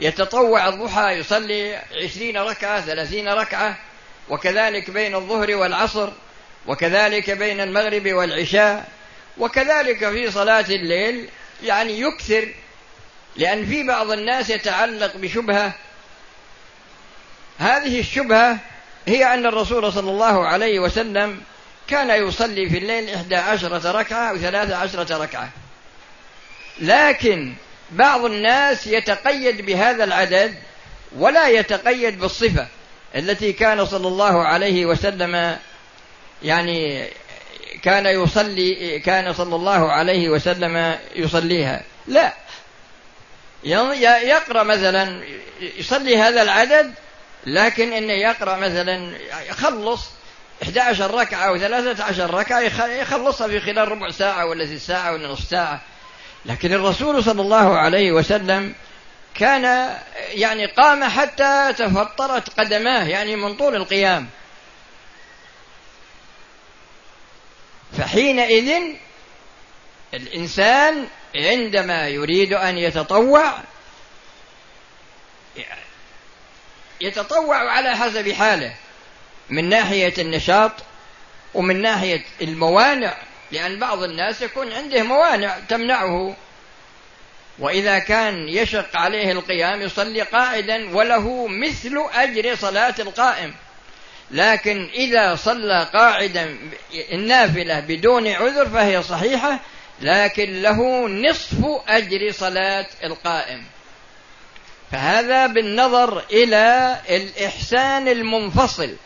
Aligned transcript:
يتطوع 0.00 0.68
الضحى 0.68 1.18
يصلي 1.18 1.80
عشرين 2.04 2.36
ركعة 2.36 2.80
ثلاثين 2.80 3.28
ركعة 3.28 3.78
وكذلك 4.28 4.90
بين 4.90 5.14
الظهر 5.14 5.54
والعصر 5.54 6.10
وكذلك 6.66 7.30
بين 7.30 7.60
المغرب 7.60 8.12
والعشاء 8.12 8.88
وكذلك 9.38 10.10
في 10.10 10.30
صلاة 10.30 10.64
الليل 10.68 11.28
يعني 11.62 12.00
يكثر 12.00 12.48
لأن 13.36 13.66
في 13.66 13.82
بعض 13.82 14.10
الناس 14.10 14.50
يتعلق 14.50 15.16
بشبهة. 15.16 15.72
هذه 17.58 18.00
الشبهة 18.00 18.58
هي 19.06 19.34
أن 19.34 19.46
الرسول 19.46 19.92
صلى 19.92 20.10
الله 20.10 20.46
عليه 20.46 20.80
وسلم 20.80 21.42
كان 21.88 22.28
يصلي 22.28 22.70
في 22.70 22.78
الليل 22.78 23.10
إحدى 23.10 23.36
عشرة 23.36 23.90
ركعة 23.90 24.30
أو 24.30 24.38
ثلاثة 24.38 24.76
عشرة 24.76 25.22
ركعة. 25.22 25.48
لكن 26.78 27.54
بعض 27.90 28.24
الناس 28.24 28.86
يتقيد 28.86 29.66
بهذا 29.66 30.04
العدد 30.04 30.54
ولا 31.16 31.48
يتقيد 31.48 32.20
بالصفة 32.20 32.66
التي 33.16 33.52
كان 33.52 33.86
صلى 33.86 34.08
الله 34.08 34.42
عليه 34.44 34.86
وسلم 34.86 35.56
يعني 36.42 37.08
كان 37.82 38.06
يصلي 38.06 38.98
كان 38.98 39.32
صلى 39.32 39.56
الله 39.56 39.92
عليه 39.92 40.28
وسلم 40.28 40.96
يصليها. 41.16 41.82
لا. 42.06 42.32
يقرأ 43.64 44.62
مثلا 44.62 45.24
يصلي 45.60 46.16
هذا 46.16 46.42
العدد 46.42 46.94
لكن 47.46 47.92
إنه 47.92 48.12
يقرأ 48.12 48.56
مثلا 48.56 49.16
يخلص 49.48 50.00
11 50.62 51.14
ركعة 51.14 51.48
أو 51.48 51.58
13 51.58 52.34
ركعة 52.34 52.60
يخلصها 52.86 53.48
في 53.48 53.60
خلال 53.60 53.88
ربع 53.88 54.10
ساعة 54.10 54.46
ولا 54.46 54.78
ساعة 54.78 55.12
ولا 55.12 55.28
نصف 55.28 55.48
ساعة. 55.50 55.82
لكن 56.46 56.72
الرسول 56.72 57.24
صلى 57.24 57.42
الله 57.42 57.78
عليه 57.78 58.12
وسلم 58.12 58.74
كان 59.34 59.96
يعني 60.28 60.66
قام 60.66 61.04
حتى 61.04 61.72
تفطرت 61.78 62.60
قدماه 62.60 63.08
يعني 63.08 63.36
من 63.36 63.56
طول 63.56 63.76
القيام. 63.76 64.28
فحينئذ 67.98 68.82
الإنسان 70.14 71.06
عندما 71.34 72.08
يريد 72.08 72.52
أن 72.52 72.78
يتطوع 72.78 73.54
يتطوع 77.00 77.56
على 77.70 77.96
حسب 77.96 78.32
حاله 78.32 78.74
من 79.50 79.68
ناحية 79.68 80.14
النشاط 80.18 80.72
ومن 81.54 81.82
ناحية 81.82 82.24
الموانع 82.42 83.16
لأن 83.54 83.78
بعض 83.78 84.02
الناس 84.02 84.42
يكون 84.42 84.72
عنده 84.72 85.02
موانع 85.02 85.58
تمنعه. 85.68 86.36
وإذا 87.58 87.98
كان 87.98 88.48
يشق 88.48 88.96
عليه 88.96 89.32
القيام 89.32 89.82
يصلي 89.82 90.22
قاعدا 90.22 90.96
وله 90.96 91.46
مثل 91.46 92.04
أجر 92.14 92.54
صلاة 92.56 92.94
القائم. 92.98 93.54
لكن 94.30 94.90
إذا 94.94 95.34
صلى 95.34 95.88
قاعدا 95.92 96.58
النافلة 97.12 97.80
بدون 97.80 98.28
عذر 98.28 98.68
فهي 98.68 99.02
صحيحة 99.02 99.60
لكن 100.00 100.62
له 100.62 101.08
نصف 101.08 101.64
أجر 101.88 102.32
صلاة 102.32 102.86
القائم. 103.04 103.64
فهذا 104.92 105.46
بالنظر 105.46 106.24
إلى 106.32 106.96
الإحسان 107.08 108.08
المنفصل. 108.08 108.96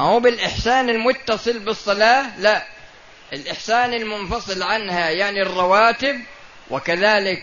أو 0.00 0.20
بالإحسان 0.20 0.90
المتصل 0.90 1.58
بالصلاة؟ 1.58 2.38
لا. 2.38 2.62
الإحسان 3.32 3.94
المنفصل 3.94 4.62
عنها 4.62 5.10
يعني 5.10 5.42
الرواتب 5.42 6.20
وكذلك 6.70 7.42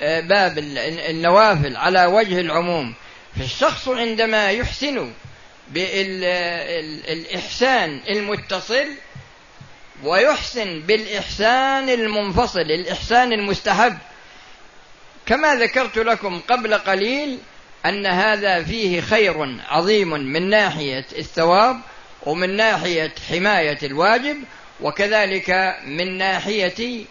آه، 0.00 0.20
باب 0.20 0.58
النوافل 0.58 1.76
على 1.76 2.06
وجه 2.06 2.40
العموم. 2.40 2.94
فالشخص 3.38 3.88
عندما 3.88 4.50
يحسن 4.50 5.12
بالإحسان 6.48 8.00
المتصل 8.08 8.86
ويحسن 10.04 10.80
بالإحسان 10.80 11.88
المنفصل 11.88 12.60
الإحسان 12.60 13.32
المستحب 13.32 13.98
كما 15.26 15.54
ذكرت 15.54 15.98
لكم 15.98 16.40
قبل 16.40 16.74
قليل 16.74 17.38
أن 17.86 18.06
هذا 18.06 18.62
فيه 18.62 19.00
خير 19.00 19.58
عظيم 19.68 20.08
من 20.08 20.50
ناحية 20.50 21.06
الثواب 21.18 21.80
ومن 22.22 22.56
ناحية 22.56 23.12
حماية 23.30 23.78
الواجب 23.82 24.36
وكذلك 24.80 25.76
من 25.86 26.18
ناحية 26.18 27.04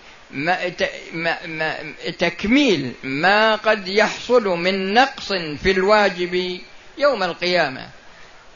تكميل 2.20 2.94
ما 3.04 3.56
قد 3.56 3.88
يحصل 3.88 4.44
من 4.44 4.94
نقص 4.94 5.34
في 5.34 5.72
الواجب 5.72 6.60
يوم 6.98 7.24
القيامة. 7.24 7.88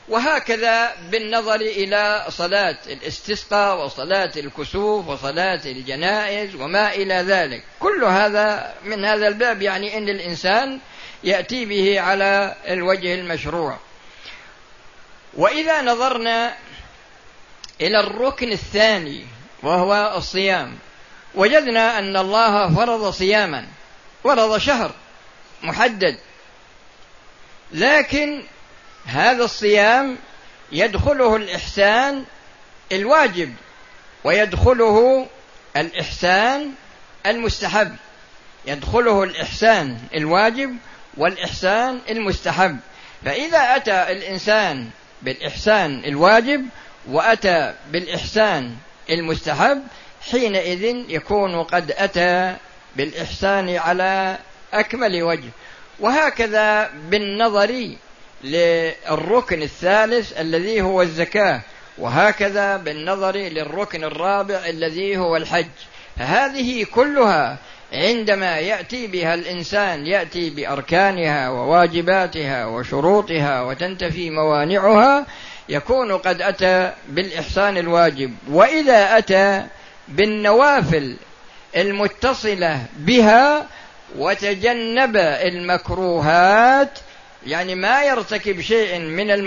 وهكذا 0.08 0.96
بالنظر 1.12 1.56
إلى 1.56 2.26
صلاة 2.30 2.78
الاستسقاء 2.88 3.86
وصلاة 3.86 4.32
الكسوف 4.38 5.08
وصلاة 5.08 5.62
الجنائز 5.66 6.56
وما 6.56 6.94
إلى 6.94 7.14
ذلك. 7.14 7.64
كل 7.80 8.04
هذا 8.04 8.74
من 8.86 9.06
هذا 9.06 9.28
الباب 9.28 9.62
يعني 9.62 9.98
أن 9.98 10.10
الإنسان 10.10 10.80
يأتي 11.24 11.66
به 11.66 12.00
على 12.00 12.56
الوجه 12.68 13.14
المشروع. 13.14 13.78
وإذا 15.34 15.82
نظرنا 15.82 16.56
إلى 17.82 18.00
الركن 18.00 18.52
الثاني 18.52 19.26
وهو 19.64 20.14
الصيام. 20.18 20.78
وجدنا 21.36 22.00
أن 22.00 22.18
الله 22.18 22.76
فرض 22.76 23.10
صياما 23.10 23.66
فرض 24.24 24.58
شهر 24.58 24.92
محدد. 25.64 26.18
لكن 27.72 28.44
هذا 29.06 29.44
الصيام 29.44 30.18
يدخله 30.72 31.36
الإحسان 31.36 32.24
الواجب 32.92 33.54
ويدخله 34.24 35.28
الإحسان 35.78 36.72
المستحب. 37.26 37.96
يدخله 38.66 39.24
الإحسان 39.24 39.98
الواجب 40.16 40.78
والإحسان 41.18 42.00
المستحب. 42.10 42.80
فإذا 43.26 43.76
أتى 43.76 44.12
الإنسان 44.12 44.90
بالإحسان 45.22 46.06
الواجب 46.06 46.66
وأتى 47.08 47.74
بالإحسان 47.92 48.76
المستحب 49.10 49.82
حينئذ 50.32 50.84
يكون 51.10 51.64
قد 51.64 51.92
أتى 51.92 52.56
بالإحسان 52.96 53.76
على 53.76 54.38
أكمل 54.74 55.24
وجه. 55.24 55.50
وهكذا 56.00 56.90
بالنظر 57.10 57.90
للركن 58.44 59.62
الثالث 59.62 60.40
الذي 60.40 60.82
هو 60.82 61.02
الزكاة 61.02 61.62
وهكذا 61.98 62.78
بالنظر 62.78 63.36
للركن 63.36 64.04
الرابع 64.04 64.56
الذي 64.56 65.18
هو 65.18 65.38
الحج. 65.38 65.68
فهذه 66.20 66.84
كلها 66.84 67.58
عندما 67.94 68.60
يأتي 68.60 69.08
بها 69.08 69.34
الإنسان 69.34 70.06
يأتي 70.06 70.50
بأركانها 70.50 71.50
وواجباتها 71.50 72.66
وشروطها 72.66 73.62
وتنتفي 73.62 74.30
موانعها 74.30 75.26
يكون 75.70 76.12
قد 76.18 76.42
أتى 76.42 76.92
بالإحسان 77.10 77.78
الواجب. 77.78 78.36
وإذا 78.50 79.18
أتى 79.18 79.66
بالنوافل 80.08 81.16
المتصلة 81.78 82.86
بها 82.98 83.68
وتجنب 84.18 85.18
المكروهات 85.18 87.00
يعني 87.48 87.76
ما 87.76 88.04
يرتكب 88.04 88.62
شيء 88.62 89.00
من 89.00 89.44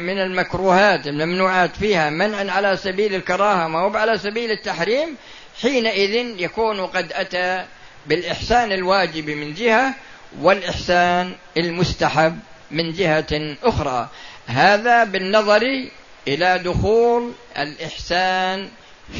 من 0.00 0.18
المكروهات 0.18 1.06
الممنوعات 1.06 1.76
فيها 1.76 2.10
منعا 2.10 2.50
على 2.50 2.76
سبيل 2.76 3.14
الكراهة 3.14 3.68
ما 3.68 3.78
هو 3.78 3.96
على 3.96 4.18
سبيل 4.18 4.50
التحريم 4.50 5.16
حينئذ 5.62 6.40
يكون 6.40 6.86
قد 6.86 7.12
أتى 7.12 7.64
بالإحسان 8.06 8.72
الواجب 8.72 9.30
من 9.30 9.54
جهة 9.54 9.94
والإحسان 10.40 11.32
المستحب 11.56 12.38
من 12.70 12.92
جهة 12.92 13.56
أخرى. 13.62 14.08
هذا 14.48 15.04
بالنظر 15.04 15.88
إلى 16.28 16.58
دخول 16.58 17.32
الإحسان 17.58 18.68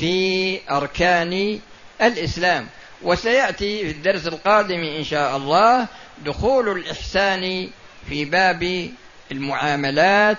في 0.00 0.60
أركان 0.70 1.58
الإسلام. 2.02 2.66
وسيأتي 3.02 3.84
في 3.84 3.90
الدرس 3.90 4.26
القادم 4.26 4.80
إن 4.80 5.04
شاء 5.04 5.36
الله 5.36 5.86
دخول 6.24 6.68
الإحسان 6.78 7.70
في 8.08 8.24
باب 8.24 8.90
المعاملات 9.32 10.38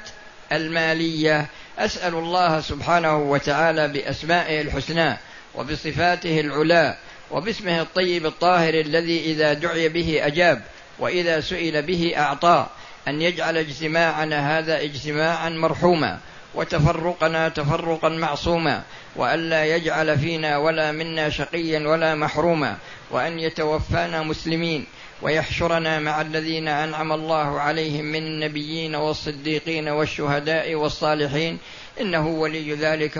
المالية. 0.51 1.45
أسأل 1.80 2.13
الله 2.13 2.62
سبحانه 2.62 3.18
وتعالى 3.18 3.88
بأسمائه 3.88 4.62
الحسنى 4.62 5.18
وبصفاته 5.56 6.39
العلى 6.39 6.97
وباسمه 7.31 7.81
الطيب 7.81 8.25
الطاهر 8.25 8.74
الذي 8.74 9.19
إذا 9.31 9.53
دعي 9.53 9.89
به 9.89 10.19
أجاب 10.25 10.62
وإذا 11.00 11.42
سئل 11.42 11.81
به 11.81 12.13
أعطى. 12.18 12.68
أن 13.09 13.21
يجعل 13.21 13.57
اجتماعنا 13.57 14.59
هذا 14.59 14.81
اجتماعا 14.81 15.50
مرحوما 15.50 16.19
وتفرقنا 16.56 17.50
تفرقا 17.50 18.09
معصوما 18.09 18.83
والا 19.15 19.65
يجعل 19.65 20.19
فينا 20.19 20.57
ولا 20.57 20.91
منا 20.91 21.29
شقيا 21.29 21.88
ولا 21.88 22.15
محروما 22.15 22.77
وأن 23.11 23.39
يتوفانا 23.39 24.23
مسلمين 24.23 24.85
ويحشرنا 25.21 26.00
مع 26.00 26.21
الذين 26.21 26.67
أنعم 26.67 27.11
الله 27.11 27.59
عليهم 27.59 28.06
من 28.06 28.23
النبيين 28.23 28.95
والصديقين 28.95 29.88
والشهداء 29.88 30.75
والصالحين. 30.75 31.57
إنه 32.01 32.27
ولي 32.27 32.73
ذلك 32.73 33.17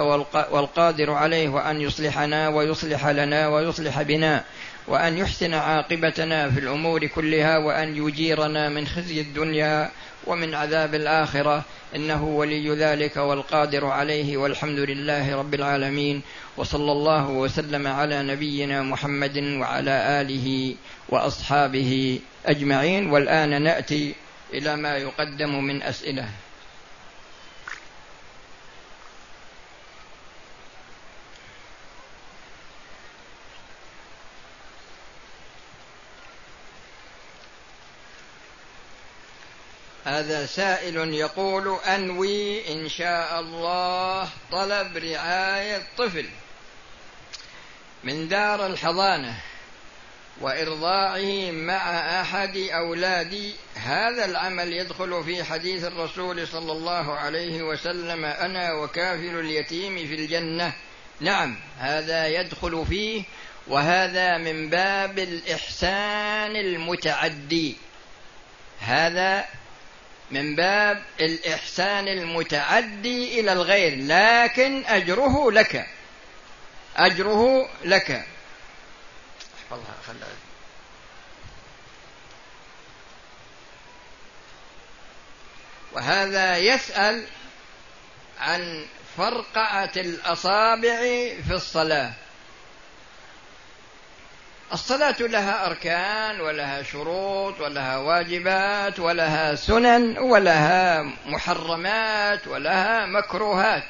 والقادر 0.51 1.12
عليه 1.12 1.50
وأن 1.50 1.81
يصلحنا 1.81 2.50
ويصلح 2.50 3.07
لنا 3.07 3.47
ويصلح 3.47 4.01
بنا. 4.01 4.44
وأن 4.89 5.18
يحسن 5.18 5.53
عاقبتنا 5.53 6.50
في 6.50 6.59
الأمور 6.59 7.06
كلها 7.06 7.57
وأن 7.57 7.95
يجيرنا 7.95 8.69
من 8.69 8.88
خزي 8.88 9.21
الدنيا 9.21 9.91
ومن 10.27 10.56
عذاب 10.56 10.95
الآخرة. 10.95 11.63
إنه 11.95 12.24
ولي 12.24 12.69
ذلك 12.75 13.18
والقادر 13.18 13.86
عليه 13.86 14.38
والحمد 14.38 14.80
لله 14.80 15.36
رب 15.36 15.53
العالمين. 15.53 16.21
وصلى 16.57 16.91
الله 16.91 17.30
وسلم 17.30 17.88
على 17.88 18.24
نبينا 18.24 18.81
محمد 18.81 19.38
وعلى 19.38 20.21
آله 20.21 20.75
وأصحابه 21.09 22.19
أجمعين. 22.45 23.09
والآن 23.09 23.62
نأتي 23.62 24.13
إلى 24.53 24.75
ما 24.75 24.97
يقدم 24.97 25.63
من 25.63 25.83
أسئلة. 25.83 26.49
هذا 40.19 40.45
سائل 40.45 41.13
يقول 41.13 41.80
أنوي 41.88 42.74
إن 42.74 42.89
شاء 42.89 43.39
الله 43.39 44.30
طلب 44.51 44.98
رعاية 44.98 45.83
طفل 45.98 46.25
من 48.04 48.27
دار 48.27 48.66
الحضانة 48.66 49.42
وإرضاعه 50.42 51.51
مع 51.51 52.00
أحد 52.21 52.57
اولادي 52.57 53.54
هذا 53.75 54.25
العمل 54.25 54.74
يدخل 54.74 55.24
في 55.24 55.44
حديث 55.44 55.83
الرسول 55.83 56.48
صلى 56.48 56.72
الله 56.72 57.13
عليه 57.13 57.63
وسلم 57.63 58.25
أنا 58.25 58.74
وكافل 58.74 59.39
اليتيم 59.39 60.07
في 60.07 60.15
الجنة. 60.15 60.74
نعم 61.19 61.57
هذا 61.77 62.27
يدخل 62.27 62.86
فيه 62.89 63.24
وهذا 63.68 64.38
من 64.38 64.69
باب 64.69 65.19
الإحسان 65.19 66.56
المتعدي. 66.56 67.75
هذا 68.80 69.45
من 70.31 70.56
باب 70.56 71.04
الإحسان 71.20 72.08
المتعدي 72.08 73.40
إلى 73.40 73.54
الغير 73.54 73.96
لكن 73.98 74.86
أجره 74.86 75.52
لك. 75.52 75.86
أجره 76.98 77.70
لك. 77.84 78.26
وهذا 85.94 86.58
يسأل 86.58 87.25
عن 88.40 88.86
فرقعة 89.18 89.92
الأصابع 89.98 91.00
في 91.48 91.52
الصلاة. 91.54 92.14
الصلاة 94.74 95.16
لها 95.19 95.66
أركان 95.66 96.42
ولها 96.42 96.83
شروط 96.83 97.62
ولها 97.62 97.98
واجبات 97.98 99.00
ولها 99.00 99.56
سنن 99.56 100.18
ولها 100.18 101.04
محرمات 101.25 102.48
ولها 102.48 103.06
مكروهات. 103.06 103.83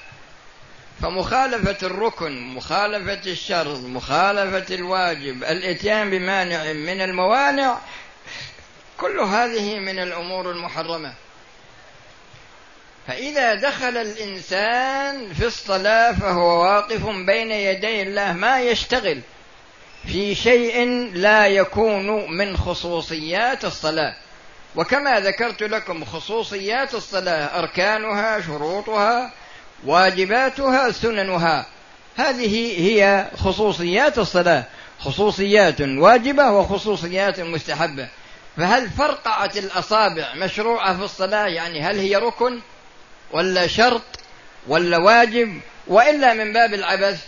فمخالفة 1.01 1.87
الركن 1.87 2.41
مخالفة 2.41 3.31
الشرط 3.31 3.79
مخالفة 3.79 4.75
الواجب 4.75 5.43
الإتيان 5.43 6.09
بمانع 6.09 6.73
من 6.73 7.01
الموانع 7.01 7.77
كل 8.97 9.19
هذه 9.19 9.79
من 9.79 9.99
الأمور 9.99 10.51
المحرمة. 10.51 11.13
فإذا 13.07 13.53
دخل 13.55 13.97
الإنسان 13.97 15.33
في 15.33 15.45
الصلاة 15.45 16.11
فهو 16.11 16.63
واقف 16.63 17.05
بين 17.05 17.51
يدي 17.51 18.01
الله 18.01 18.33
ما 18.33 18.61
يشتغل. 18.61 19.21
في 20.07 20.35
شيء 20.35 21.09
لا 21.13 21.47
يكون 21.47 22.37
من 22.37 22.57
خصوصيات 22.57 23.65
الصلاة. 23.65 24.15
وكما 24.75 25.19
ذكرت 25.19 25.63
لكم 25.63 26.05
خصوصيات 26.05 26.93
الصلاة 26.93 27.59
أركانها 27.59 28.41
شروطها 28.41 29.31
واجباتها 29.85 30.91
سننها. 30.91 31.65
هذه 32.17 32.81
هي 32.81 33.27
خصوصيات 33.37 34.19
الصلاة. 34.19 34.63
خصوصيات 34.99 35.81
واجبة 35.81 36.51
وخصوصيات 36.51 37.39
مستحبة. 37.39 38.07
فهل 38.57 38.89
فرقعه 38.89 39.51
الأصابع 39.55 40.33
مشروعة 40.35 40.97
في 40.97 41.03
الصلاة؟ 41.03 41.47
يعني 41.47 41.81
هل 41.81 41.99
هي 41.99 42.15
ركن 42.15 42.59
ولا 43.31 43.67
شرط 43.67 44.01
ولا 44.67 44.97
واجب؟ 44.97 45.61
وإلا 45.87 46.33
من 46.33 46.53
باب 46.53 46.73
العبث 46.73 47.25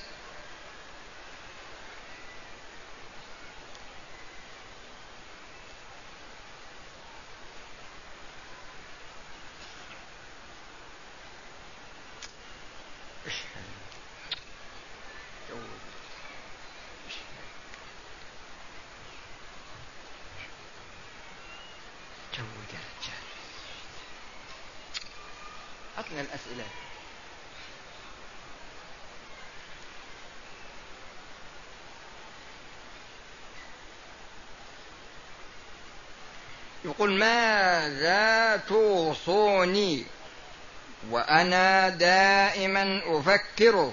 يقول 36.85 37.13
ماذا 37.13 38.57
توصوني 38.57 40.05
وأنا 41.09 41.89
دائما 41.89 43.01
أفكر 43.05 43.91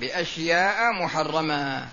بأشياء 0.00 0.92
محرمة؟ 0.92 1.88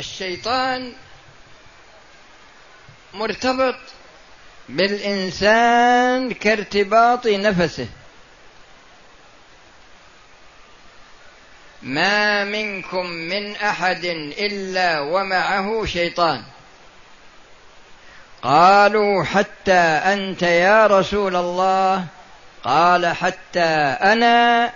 الشيطان 0.00 0.92
مرتبط 3.14 3.74
بالإنسان 4.68 6.32
كارتباط 6.32 7.26
نفسه. 7.26 7.88
ما 11.82 12.44
منكم 12.44 13.06
من 13.06 13.56
أحد 13.56 14.04
إلا 14.38 15.00
ومعه 15.00 15.84
شيطان. 15.86 16.42
قالوا 18.42 19.24
حتى 19.24 19.82
أنت 20.12 20.42
يا 20.42 20.86
رسول 20.86 21.36
الله. 21.36 22.06
قال 22.64 23.06
حتى 23.06 23.68
أنا 24.12 24.72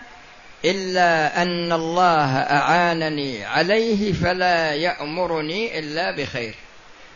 إلا 0.65 1.43
أن 1.43 1.73
الله 1.73 2.37
أعانني 2.37 3.45
عليه 3.45 4.13
فلا 4.13 4.75
يأمرني 4.75 5.79
إلا 5.79 6.11
بخير. 6.11 6.55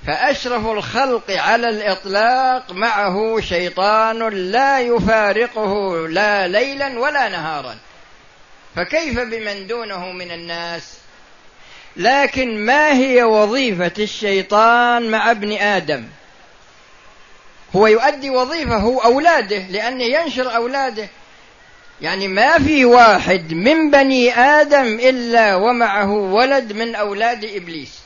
فأشرف 0.07 0.67
الخلق 0.67 1.31
على 1.31 1.69
الإطلاق 1.69 2.73
معه 2.73 3.40
شيطان 3.40 4.28
لا 4.28 4.81
يفارقه 4.81 6.09
لا 6.09 6.49
ليلا 6.49 6.99
ولا 6.99 7.28
نهارا. 7.28 7.78
فكيف 8.76 9.21
بمن 9.21 9.67
دونه 9.67 10.12
من 10.12 10.31
الناس؟ 10.31 10.99
لكن 11.97 12.67
ما 12.67 12.93
هي 12.93 13.23
وظيفة 13.23 13.93
الشيطان 13.99 15.11
مع 15.11 15.31
ابن 15.31 15.52
آدم؟ 15.52 16.05
هو 17.76 17.87
يؤدي 17.87 18.31
وظيفة 18.31 18.76
هو 18.76 18.99
أولاده 18.99 19.59
لأنه 19.59 20.05
ينشر 20.05 20.57
أولاده. 20.57 21.09
يعني 22.00 22.28
ما 22.28 22.59
في 22.59 22.85
واحد 22.85 23.52
من 23.52 23.90
بني 23.90 24.38
آدم 24.38 24.87
إلا 24.87 25.55
ومعه 25.55 26.11
ولد 26.11 26.73
من 26.73 26.95
أولاد 26.95 27.45
إبليس. 27.45 27.99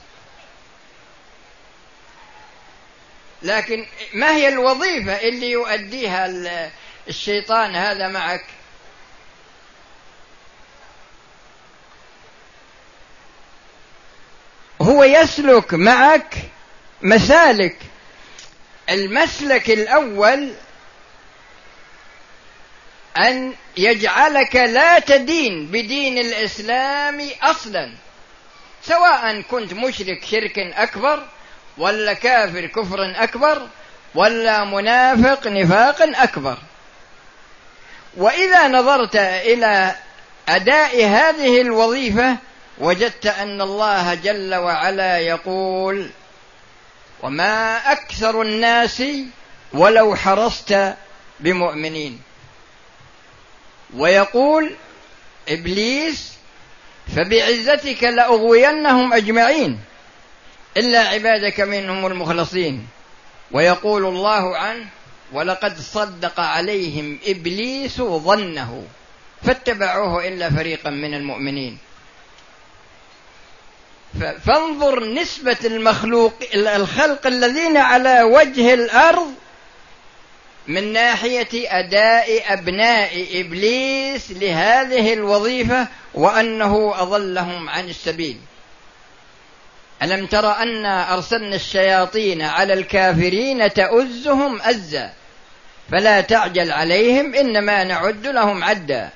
لكن 3.43 3.87
ما 4.15 4.37
هي 4.37 4.49
الوظيفة 4.49 5.13
اللي 5.13 5.51
يؤديها 5.51 6.31
الشيطان 7.09 7.77
هذا 7.77 8.09
معك؟ 8.09 8.45
هو 14.83 15.05
يسلك 15.05 15.75
معك 15.75 16.35
مسالك. 17.03 17.77
المسلك 18.91 19.71
الأول 19.71 20.55
أن 23.17 23.55
يجعلك 23.77 24.57
لا 24.57 24.99
تدين 24.99 25.67
بدين 25.67 26.19
الإسلام 26.19 27.29
أصلا. 27.43 27.93
سواء 28.83 29.41
كنت 29.41 29.73
مشرك 29.73 30.25
شرك 30.25 30.59
أكبر 30.59 31.23
ولا 31.79 32.13
كافر 32.13 32.67
كفر 32.67 33.15
أكبر 33.17 33.67
ولا 34.15 34.65
منافق 34.65 35.47
نفاق 35.47 36.03
أكبر. 36.03 36.59
وإذا 38.17 38.69
نظرت 38.69 39.17
إلى 39.17 39.95
أداء 40.49 41.05
هذه 41.05 41.61
الوظيفة 41.61 42.37
وجدت 42.79 43.27
أن 43.27 43.61
الله 43.61 44.15
جل 44.15 44.55
وعلا 44.55 45.19
يقول 45.19 46.11
وما 47.23 47.77
أكثر 47.93 48.43
الناس 48.43 49.03
ولو 49.73 50.17
حرصت 50.17 50.95
بمؤمنين 51.41 52.21
ويقول 53.97 54.75
إبليس 55.49 56.33
فبعزتك 57.17 58.05
لأغوينهم 58.05 59.13
أجمعين 59.13 59.79
إلا 60.77 60.99
عبادك 61.01 61.61
منهم 61.61 62.07
المخلصين. 62.07 62.87
ويقول 63.51 64.05
الله 64.07 64.57
عنه 64.57 64.87
ولقد 65.33 65.79
صدق 65.79 66.41
عليهم 66.41 67.19
إبليس 67.27 67.97
ظنه 68.03 68.85
فاتبعوه 69.43 70.29
إلا 70.29 70.51
فريقا 70.51 70.91
من 70.91 71.15
المؤمنين. 71.15 71.79
فانظر 74.47 75.05
نسبة 75.05 75.57
المخلوق 75.65 76.35
الخلق 76.55 77.27
الذين 77.27 77.77
على 77.77 78.23
وجه 78.23 78.75
الأرض 78.75 79.35
من 80.69 80.93
ناحية 80.93 81.49
أداء 81.53 82.53
أبناء 82.53 83.41
إبليس 83.41 84.31
لهذه 84.31 85.13
الوظيفة 85.13 85.89
وأنه 86.15 86.95
أضلهم 86.97 87.69
عن 87.69 87.89
السبيل. 87.89 88.37
ألم 90.03 90.27
تر 90.27 90.53
انا 90.53 91.15
أرسلنا 91.15 91.57
الشياطين 91.57 92.43
على 92.43 92.73
الكافرين 92.73 93.73
تؤزهم 93.73 94.63
أزا 94.63 95.13
فلا 95.91 96.21
تعجل 96.21 96.71
عليهم 96.71 97.35
إنما 97.35 97.85
نعد 97.85 98.27
لهم 98.27 98.65
عدا. 98.65 99.11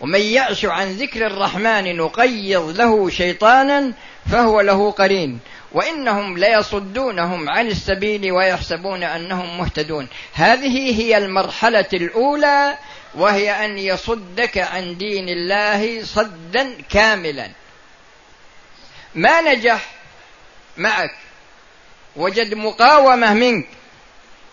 ومن 0.00 0.20
يعش 0.20 0.64
عن 0.64 0.92
ذكر 0.92 1.26
الرحمن 1.26 1.96
نقيض 1.96 2.76
له 2.76 3.10
شيطانا 3.10 3.92
فهو 4.30 4.60
له 4.60 4.90
قرين. 4.90 5.38
وإنهم 5.72 6.38
ليصدونهم 6.38 7.50
عن 7.50 7.66
السبيل 7.66 8.32
ويحسبون 8.32 9.02
أنهم 9.02 9.58
مهتدون. 9.58 10.08
هذه 10.32 11.00
هي 11.00 11.18
المرحلة 11.18 11.88
الأولى 11.92 12.78
وهي 13.14 13.64
أن 13.64 13.78
يصدك 13.78 14.58
عن 14.58 14.96
دين 14.96 15.28
الله 15.28 16.04
صدا 16.04 16.82
كاملا. 16.90 17.50
ما 19.14 19.40
نجح 19.40 19.90
معك. 20.76 21.14
وجد 22.16 22.54
مقاومة 22.54 23.34
منك. 23.34 23.66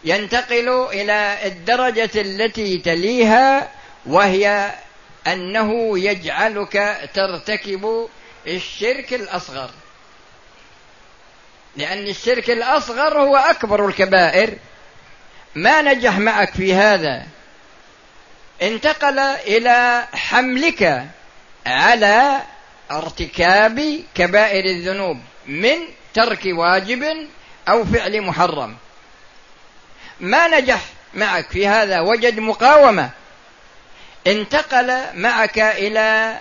ينتقل 0.03 0.88
إلى 0.94 1.38
الدرجة 1.46 2.10
التي 2.15 2.77
تليها 2.77 3.70
وهي 4.05 4.72
أنه 5.27 6.00
يجعلك 6.00 7.10
ترتكب 7.13 8.08
الشرك 8.47 9.13
الأصغر. 9.13 9.69
لأن 11.75 12.07
الشرك 12.07 12.49
الأصغر 12.49 13.19
هو 13.19 13.35
أكبر 13.37 13.87
الكبائر. 13.87 14.57
ما 15.55 15.81
نجح 15.81 16.17
معك 16.17 16.53
في 16.53 16.73
هذا. 16.73 17.25
انتقل 18.61 19.19
إلى 19.19 20.07
حملك 20.13 21.05
على 21.65 22.41
ارتكاب 22.91 24.03
كبائر 24.15 24.65
الذنوب 24.65 25.19
من 25.47 25.77
ترك 26.13 26.41
واجب 26.45 27.27
أو 27.69 27.85
فعل 27.85 28.21
محرم. 28.21 28.75
ما 30.19 30.47
نجح 30.47 30.81
معك 31.13 31.49
في 31.49 31.67
هذا. 31.67 31.99
وجد 31.99 32.39
مقاومة. 32.39 33.09
انتقل 34.27 35.03
معك 35.13 35.59
إلى 35.59 36.39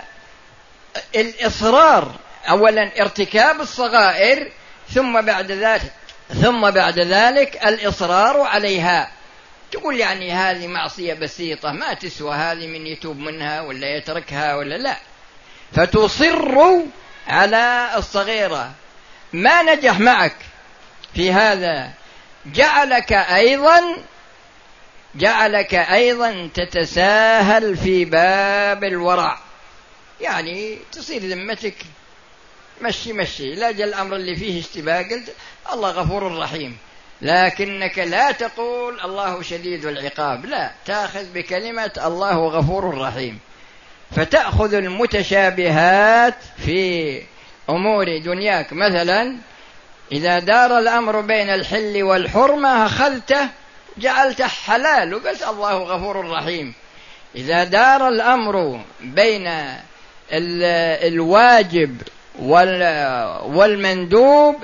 الإصرار. 1.15 2.15
أولا 2.49 3.01
ارتكاب 3.01 3.61
الصغائر 3.61 4.51
ثم 4.93 5.21
بعد 5.21 5.51
ذلك 5.51 5.93
ثم 6.41 6.69
بعد 6.71 6.99
ذلك 6.99 7.65
الإصرار 7.65 8.41
عليها. 8.41 9.11
تقول 9.71 9.99
يعني 9.99 10.31
هذه 10.31 10.67
معصية 10.67 11.13
بسيطة 11.13 11.71
ما 11.71 11.93
تسوى 11.93 12.35
هذه 12.35 12.67
من 12.67 12.87
يتوب 12.87 13.17
منها 13.17 13.61
ولا 13.61 13.97
يتركها 13.97 14.55
ولا 14.55 14.75
لا. 14.75 14.95
فتصر 15.73 16.59
على 17.27 17.89
الصغيرة. 17.97 18.71
ما 19.33 19.63
نجح 19.63 19.99
معك 19.99 20.35
في 21.15 21.31
هذا؟ 21.31 21.89
جعلك 22.45 23.13
أيضا 23.13 23.81
جعلك 25.15 25.73
أيضا 25.73 26.49
تتساهل 26.53 27.77
في 27.77 28.05
باب 28.05 28.83
الورع. 28.83 29.44
يعني 30.21 30.77
تصير 30.91 31.21
ذمتك. 31.21 31.75
مشي 32.81 33.13
مشي. 33.13 33.55
لا 33.55 33.71
جاء 33.71 33.87
الأمر 33.87 34.15
اللي 34.15 34.35
فيه 34.35 34.59
اشتباه. 34.59 35.01
قلت 35.01 35.35
الله 35.73 35.91
غفور 35.91 36.37
رحيم. 36.37 36.77
لكنك 37.21 37.99
لا 37.99 38.31
تقول 38.31 38.99
الله 39.01 39.41
شديد 39.41 39.85
العقاب. 39.85 40.45
لا 40.45 40.71
تأخذ 40.85 41.25
بكلمة 41.33 41.91
الله 42.05 42.47
غفور 42.47 42.97
رحيم. 42.97 43.39
فتأخذ 44.15 44.73
المتشابهات 44.73 46.35
في 46.65 47.21
أمور 47.69 48.17
دنياك. 48.17 48.73
مثلا 48.73 49.37
إذا 50.11 50.39
دار 50.39 50.77
الأمر 50.77 51.21
بين 51.21 51.49
الحل 51.49 52.03
والحرمة 52.03 52.85
أخذته 52.85 53.49
جعلته 53.97 54.47
حلال. 54.47 55.13
وقلت 55.13 55.43
الله 55.43 55.77
غفور 55.77 56.29
رحيم. 56.29 56.73
إذا 57.35 57.63
دار 57.63 58.07
الأمر 58.07 58.81
بين 59.01 59.47
الواجب 60.31 62.01
والمندوب 63.45 64.55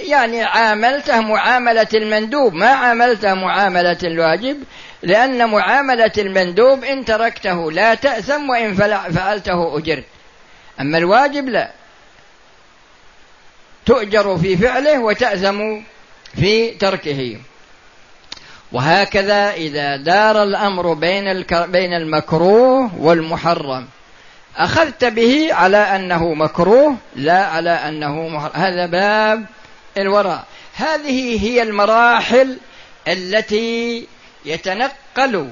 يعني 0.00 0.42
عاملته 0.42 1.20
معاملة 1.20 1.88
المندوب. 1.94 2.54
ما 2.54 2.66
عاملته 2.66 3.34
معاملة 3.34 3.98
الواجب؟ 4.04 4.56
لأن 5.02 5.50
معاملة 5.50 6.12
المندوب 6.18 6.84
إن 6.84 7.04
تركته 7.04 7.72
لا 7.72 7.94
تأثم 7.94 8.50
وإن 8.50 8.74
فعلته 9.14 9.78
أجرت 9.78 10.04
أما 10.80 10.98
الواجب 10.98 11.48
لا. 11.48 11.70
تؤجر 13.86 14.38
في 14.38 14.56
فعله 14.56 14.98
وتأثم 14.98 15.80
في 16.36 16.70
تركه. 16.70 17.36
وهكذا 18.72 19.52
إذا 19.52 19.96
دار 19.96 20.42
الأمر 20.42 20.92
بين 20.92 21.44
بين 21.50 21.92
المكروه 21.92 22.90
والمحرم. 22.98 23.86
أخذت 24.58 25.04
به 25.04 25.48
على 25.54 25.76
أنه 25.76 26.34
مكروه 26.34 26.96
لا 27.16 27.46
على 27.46 27.70
أنه 27.70 28.28
محرم 28.28 28.52
هذا 28.54 28.86
باب 28.86 29.46
الوراء 29.98 30.44
هذه 30.74 31.46
هي 31.46 31.62
المراحل 31.62 32.58
التي 33.08 34.06
يتنقل 34.44 35.50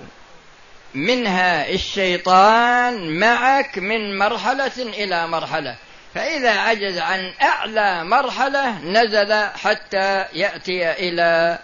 منها 0.95 1.69
الشيطان 1.69 3.19
معك 3.19 3.79
من 3.79 4.19
مرحلة 4.19 4.73
إلى 4.79 5.27
مرحلة. 5.27 5.77
فإذا 6.15 6.51
عجز 6.51 6.99
عن 6.99 7.33
أعلى 7.43 8.05
مرحلة 8.05 8.79
نزل 8.79 9.35
حتى 9.35 10.25
يأتي 10.33 10.91
إلى 10.93 11.59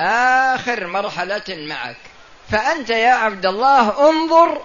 آخر 0.00 0.86
مرحلة 0.86 1.42
معك. 1.48 1.96
فأنت 2.50 2.90
يا 2.90 3.12
عبد 3.12 3.46
الله 3.46 4.10
انظر 4.10 4.62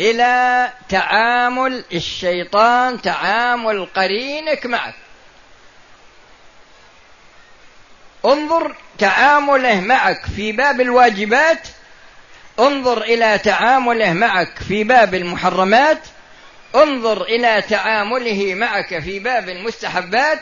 إلى 0.00 0.68
تعامل 0.88 1.84
الشيطان 1.92 3.02
تعامل 3.02 3.86
قرينك 3.86 4.66
معك. 4.66 4.94
انظر 8.24 8.76
تعامله 8.98 9.80
معك 9.80 10.26
في 10.36 10.52
باب 10.52 10.80
الواجبات 10.80 11.68
انظر 12.60 13.02
إلى 13.02 13.38
تعامله 13.38 14.12
معك 14.12 14.58
في 14.68 14.84
باب 14.84 15.14
المحرمات 15.14 15.98
انظر 16.74 17.22
إلى 17.22 17.62
تعامله 17.68 18.54
معك 18.54 18.98
في 18.98 19.18
باب 19.18 19.48
المستحبات 19.48 20.40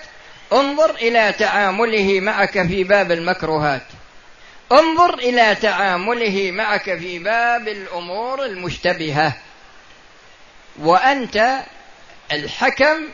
انظر 0.52 0.90
إلى 0.90 1.34
تعامله 1.38 2.20
معك 2.20 2.66
في 2.66 2.84
باب 2.84 3.12
المكروهات. 3.12 3.82
انظر 4.72 5.14
إلى 5.18 5.54
تعامله 5.54 6.50
معك 6.50 6.98
في 6.98 7.18
باب 7.18 7.68
الأمور 7.68 8.44
المشتبهة. 8.44 9.32
وأنت 10.78 11.62
الحكم 12.32 13.08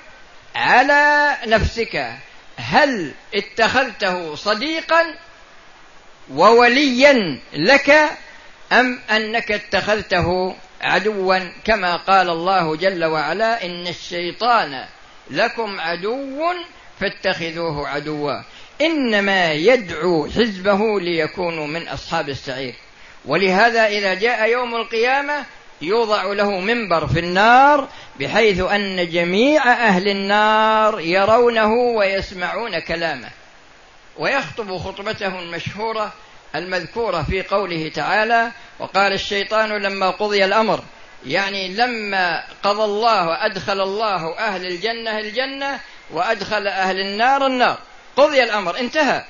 على 0.55 1.37
نفسك. 1.47 2.13
هل 2.57 3.13
اتخذته 3.35 4.35
صديقا 4.35 5.15
ووليا 6.31 7.39
لك 7.53 7.91
أم 8.73 9.01
أنك 9.11 9.53
اتخذته 9.53 10.57
عدوا؟ 10.81 11.39
كما 11.65 11.97
قال 11.97 12.31
الله 12.31 12.77
جل 12.77 13.05
وعلا 13.05 13.65
إن 13.65 13.87
الشيطان 13.87 14.85
لكم 15.31 15.81
عدو 15.81 16.45
فاتخذوه 17.01 17.89
عدوا. 17.89 18.43
إنما 18.81 19.53
يدعو 19.53 20.27
حزبه 20.27 21.01
ليكونوا 21.01 21.67
من 21.67 21.89
أصحاب 21.89 22.29
السعير. 22.29 22.75
ولهذا 23.25 23.87
إذا 23.87 24.15
جاء 24.15 24.49
يوم 24.49 24.75
القيامة 24.75 25.45
يوضع 25.83 26.25
له 26.25 26.61
منبر 26.61 27.07
في 27.07 27.19
النار 27.19 27.89
بحيث 28.21 28.61
أن 28.61 29.11
جميع 29.11 29.73
أهل 29.73 30.09
النار 30.09 31.01
يرونه 31.01 31.73
ويسمعون 31.73 32.79
كلامه. 32.79 33.29
ويخطب 34.19 34.77
خطبته 34.77 35.39
المشهورة 35.39 36.13
المذكورة 36.55 37.23
في 37.23 37.43
قوله 37.43 37.89
تعالى 37.89 38.51
وقال 38.79 39.13
الشيطان 39.13 39.69
لما 39.69 40.11
قضي 40.11 40.45
الأمر 40.45 40.83
يعني 41.27 41.69
لما 41.75 42.45
قضى 42.63 42.85
الله 42.85 43.47
أدخل 43.47 43.81
الله 43.81 44.39
أهل 44.39 44.67
الجنة 44.67 45.19
الجنة 45.19 45.81
وأدخل 46.11 46.67
أهل 46.67 47.01
النار 47.01 47.47
النار. 47.47 47.79
قضي 48.19 48.43
الأمر 48.43 48.79
انتهى. 48.79 49.25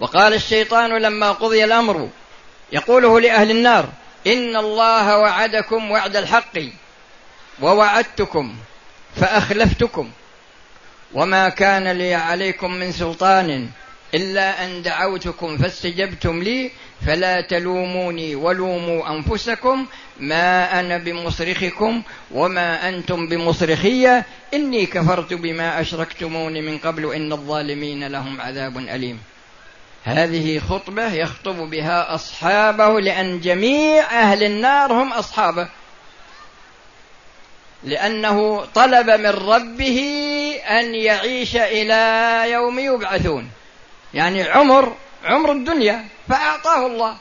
وقال 0.00 0.34
الشيطان 0.34 0.90
لما 0.90 1.32
قضي 1.32 1.64
الأمر 1.64 2.08
يقوله 2.72 3.20
لأهل 3.20 3.50
النار 3.50 3.88
إن 4.26 4.56
الله 4.56 5.18
وعدكم 5.18 5.90
وعد 5.90 6.16
الحق 6.16 6.58
ووعدتكم 7.60 8.56
فأخلفتكم 9.16 10.10
وما 11.14 11.48
كان 11.48 11.88
لي 11.88 12.14
عليكم 12.14 12.74
من 12.74 12.92
سلطان 12.92 13.68
إلا 14.14 14.64
أن 14.64 14.82
دعوتكم 14.82 15.58
فاستجبتم 15.58 16.42
لي 16.42 16.70
فلا 17.06 17.40
تلوموني 17.40 18.34
ولوموا 18.34 19.10
أنفسكم 19.10 19.86
ما 20.20 20.80
أنا 20.80 20.98
بمصرخكم 20.98 22.02
وما 22.30 22.88
أنتم 22.88 23.28
بمصرخية 23.28 24.24
إني 24.54 24.86
كفرت 24.86 25.34
بما 25.34 25.80
أشركتمون 25.80 26.52
من 26.52 26.78
قبل 26.78 27.14
إن 27.14 27.32
الظالمين 27.32 28.06
لهم 28.06 28.40
عذاب 28.40 28.78
أليم. 28.78 29.20
هذه 30.04 30.58
خطبة 30.58 31.12
يخطب 31.14 31.56
بها 31.56 32.14
أصحابه 32.14 33.00
لأن 33.00 33.40
جميع 33.40 34.04
أهل 34.04 34.44
النار 34.44 34.92
هم 34.92 35.12
أصحابه. 35.12 35.68
لأنه 37.84 38.64
طلب 38.74 39.10
من 39.10 39.30
ربه 39.30 40.00
أن 40.68 40.94
يعيش 40.94 41.56
إلى 41.56 42.44
يوم 42.52 42.78
يبعثون. 42.78 43.50
يعني 44.14 44.42
عمر 44.42 44.96
عمر 45.24 45.52
الدنيا 45.52 46.04
فأعطاه 46.28 46.86
الله. 46.86 47.16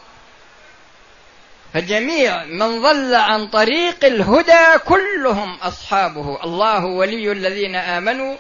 فجميع 1.74 2.46
من 2.46 2.82
ضل 2.82 3.16
عن 3.16 3.48
طريق 3.48 4.06
الهدى 4.06 4.80
كلهم 4.86 5.56
أصحابه. 5.56 6.44
الله 6.44 6.86
ولي 6.86 7.32
الذين 7.32 7.76
آمنوا 7.76 8.36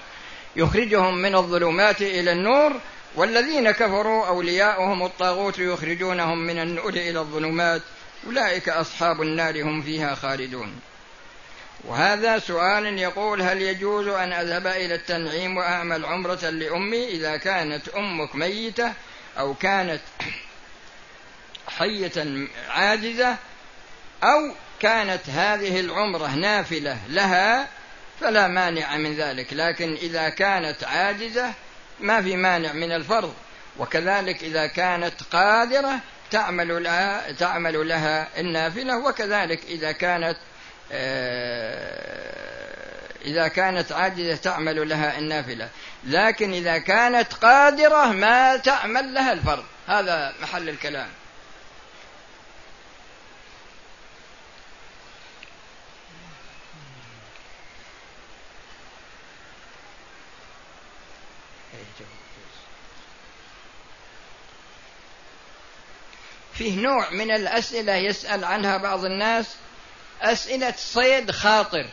يخرجهم 0.56 1.18
من 1.18 1.36
الظلمات 1.36 2.01
إلى 2.01 2.32
النور 2.32 2.74
والذين 3.16 3.72
كفروا 3.72 4.28
أولياؤهم 4.28 5.04
الطاغوت 5.04 5.60
يخرجونهم 5.60 6.38
من 6.38 6.60
النور 6.60 6.94
إلى 6.94 7.20
الظلمات. 7.20 7.82
أولئك 8.28 8.70
أصحاب 8.70 9.22
النار 9.22 9.63
هم 9.63 9.82
فيها 9.82 10.16
خالدون. 10.16 10.80
وهذا 11.88 12.39
سؤال 12.39 13.00
يقول 13.00 13.42
هل 13.42 13.62
يجوز 13.62 14.08
أن 14.08 14.34
أذهب 14.34 14.68
إلى 14.68 14.96
التنعيم 14.96 15.58
وأعمل 15.58 16.06
عمرة 16.06 16.50
لأمي 16.50 17.08
إذا 17.08 17.38
كانت 17.38 17.88
أمك 17.89 18.36
ميتة؟ 18.36 18.94
أو 19.38 19.53
كانت 19.53 20.01
حية 21.67 22.48
عاجزة 22.69 23.36
أو 24.24 24.53
كانت 24.79 25.29
هذه 25.29 25.79
العمرة 25.79 26.27
نافلة 26.27 26.98
لها 27.09 27.68
فلا 28.22 28.48
مانع 28.48 28.98
من 28.98 29.15
ذلك. 29.15 29.53
لكن 29.53 29.94
إذا 29.94 30.29
كانت 30.29 30.83
عاجزة 30.83 31.53
ما 32.00 32.22
في 32.22 32.35
مانع 32.35 32.74
من 32.74 32.92
الفرض. 32.92 33.33
وكذلك 33.77 34.44
إذا 34.44 34.68
كانت 34.68 35.24
قادرة 35.31 36.00
تعمل 36.31 36.83
لها 36.83 37.31
تعمل 37.31 37.87
لها 37.87 38.27
النافلة. 38.39 38.98
وكذلك 38.98 39.63
إذا 39.63 39.92
كانت 39.92 40.37
آه، 40.92 42.49
إذا 43.25 43.48
كانت 43.48 43.92
عاجزة 43.92 44.36
تعمل 44.36 44.90
لها 44.90 45.18
النافلة. 45.18 45.70
لكن 46.03 46.53
إذا 46.53 46.77
كانت 46.77 47.34
قادرة 47.34 48.05
ما 48.05 48.58
تعمل 48.58 49.14
لها 49.14 49.34
الفرض. 49.34 49.66
هذا 49.88 50.34
محل 50.42 50.70
الكلام. 50.70 51.10
فيه 66.53 66.82
نوع 66.82 67.10
من 67.10 67.32
الأسئلة 67.32 67.96
يسأل 67.96 68.46
عنها 68.46 68.77
بعض 68.77 69.05
الناس. 69.05 69.55
أسئلة 70.22 70.74
صيد 70.77 71.32
خاطر. 71.32 71.90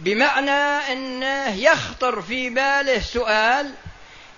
بمعنى 0.00 0.92
أنه 0.92 1.56
يخطر 1.56 2.22
في 2.22 2.50
باله 2.50 3.00
سؤال 3.00 3.70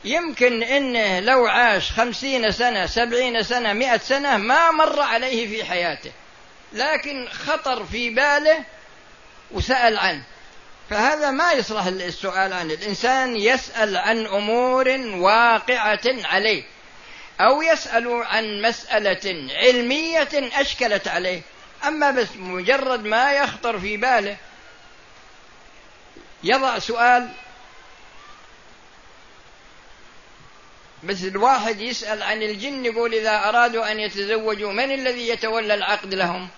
يمكن 0.05 0.63
أنه 0.63 1.21
لو 1.21 1.47
عاش 1.47 1.93
خمسين 1.93 2.51
سنة 2.51 2.87
سبعين 2.87 3.43
سنة 3.43 3.73
مئة 3.73 3.99
سنة 3.99 4.37
ما 4.37 4.71
مر 4.71 5.01
عليه 5.01 5.49
في 5.49 5.65
حياته. 5.65 6.13
لكن 6.73 7.29
خطر 7.29 7.85
في 7.85 8.11
باله 8.11 8.65
وسأل 9.51 9.99
عنه. 9.99 10.23
فهذا 10.91 11.31
ما 11.31 11.53
يصلح 11.53 11.87
السؤال 11.87 12.53
عنه 12.53 12.75
الإنسان 12.75 13.37
يسأل 13.37 13.97
عن 13.97 14.27
أمور 14.27 14.89
واقعة 15.15 16.01
عليه 16.07 16.63
أو 17.41 17.63
يسأل 17.63 18.23
عن 18.25 18.63
مسألة 18.63 19.51
علمية 19.55 20.29
أشكلت 20.35 21.09
عليه. 21.09 21.41
أما 21.87 22.11
بس 22.11 22.29
مجرد 22.37 23.05
ما 23.05 23.33
يخطر 23.33 23.79
في 23.79 23.97
باله 23.97 24.37
يضع 26.45 26.79
سؤال 26.79 27.29
بس 31.03 31.25
الواحد 31.25 31.81
يسأل 31.81 32.23
عن 32.23 32.43
الجن 32.43 32.85
يقول 32.85 33.15
إذا 33.15 33.49
أرادوا 33.49 33.93
أن 33.93 34.01
يتزوجوا 34.01 34.73
من 34.73 34.93
الذي 34.93 35.29
يتولى 35.29 35.75
العقد 35.75 36.15
لهم؟ 36.15 36.49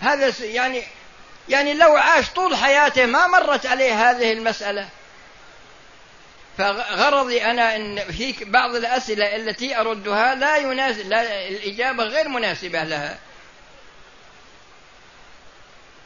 هذا 0.00 0.32
يعني 0.44 0.82
يعني 1.48 1.74
لو 1.74 1.96
عاش 1.96 2.30
طول 2.30 2.56
حياته 2.56 3.06
ما 3.06 3.26
مرت 3.26 3.66
عليه 3.66 4.10
هذه 4.10 4.32
المسألة. 4.32 4.88
فغرضي 6.58 7.44
أنا 7.44 7.76
أن 7.76 7.98
في 8.12 8.34
بعض 8.44 8.74
الأسئلة 8.74 9.36
التي 9.36 9.80
أردها 9.80 10.34
لا 10.34 10.56
يناسب 10.56 11.08
لا 11.08 11.48
الإجابة 11.48 12.04
غير 12.04 12.28
مناسبة 12.28 12.84
لها. 12.84 13.18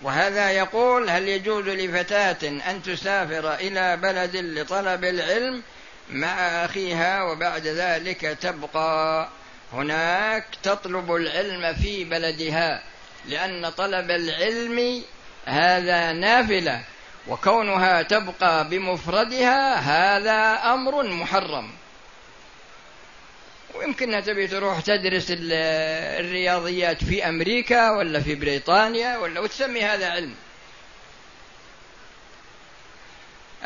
وهذا 0.03 0.51
يقول 0.51 1.11
هل 1.11 1.29
يجوز 1.29 1.69
لفتاة 1.69 2.49
أن 2.71 2.83
تسافر 2.83 3.55
إلى 3.55 3.97
بلد 3.97 4.37
لطلب 4.37 5.05
العلم 5.05 5.63
مع 6.11 6.65
أخيها 6.65 7.23
وبعد 7.23 7.67
ذلك 7.67 8.21
تبقى؟ 8.21 9.29
هناك 9.73 10.45
تطلب 10.63 11.15
العلم 11.15 11.75
في 11.75 12.05
بلدها 12.05 12.83
لأن 13.29 13.69
طلب 13.71 14.11
العلم 14.11 15.03
هذا 15.47 16.13
نافلة 16.13 16.81
وكونها 17.29 18.03
تبقى 18.03 18.69
بمفردها 18.69 19.75
هذا 19.75 20.73
أمر 20.75 21.03
محرم. 21.03 21.71
ويمكنها 23.79 24.21
تبي 24.21 24.47
تروح 24.47 24.81
تدرس 24.81 25.27
الرياضيات 25.31 27.05
في 27.05 27.29
أمريكا 27.29 27.91
ولا 27.91 28.21
في 28.21 28.35
بريطانيا 28.35 29.19
ولا 29.19 29.41
وتسمي 29.41 29.83
هذا 29.83 30.11
علم. 30.11 30.35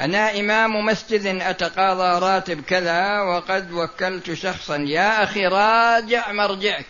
أنا 0.01 0.41
إمام 0.41 0.87
مسجد 0.87 1.27
أتقاضى 1.27 2.27
راتب 2.27 2.61
كذا 2.61 3.21
وقد 3.21 3.73
وكلت 3.73 4.33
شخصا. 4.33 4.77
يا 4.77 5.25
أخي 5.25 5.47
راجع 5.47 6.33
مرجعك. 6.33 6.87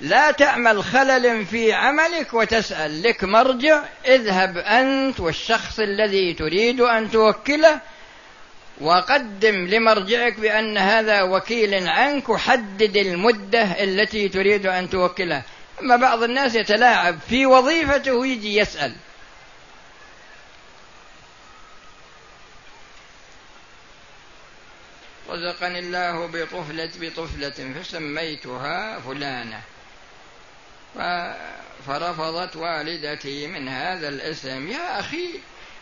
لا 0.00 0.30
تعمل 0.30 0.84
خلل 0.84 1.46
في 1.46 1.72
عملك 1.72 2.34
وتسأل 2.34 3.02
لك 3.02 3.24
مرجع. 3.24 3.82
اذهب 4.06 4.58
أنت 4.58 5.20
والشخص 5.20 5.78
الذي 5.80 6.34
تريد 6.34 6.80
أن 6.80 7.10
توكله 7.10 7.80
وقدم 8.80 9.66
لمرجعك 9.66 10.40
بأن 10.40 10.78
هذا 10.78 11.22
وكيل 11.22 11.88
عنك 11.88 12.28
وحدد 12.28 12.96
المدة 12.96 13.62
التي 13.62 14.28
تريد 14.28 14.66
أن 14.66 14.90
توكلها. 14.90 15.42
أما 15.80 15.96
بعض 15.96 16.22
الناس 16.22 16.54
يتلاعب 16.54 17.18
في 17.28 17.46
وظيفته 17.46 18.12
ويجي 18.12 18.56
يسأل. 18.56 18.96
رزقني 25.30 25.78
الله 25.78 26.26
بطفلة 26.26 26.90
بطفلة 27.00 27.72
فسميتها 27.82 28.98
فلانة. 28.98 29.60
فرفضت 31.86 32.56
والدتي 32.56 33.46
من 33.46 33.68
هذا 33.68 34.08
الاسم. 34.08 34.68
يا 34.68 35.00
أخي 35.00 35.28